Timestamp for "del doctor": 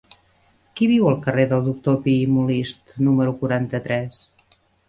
1.51-1.99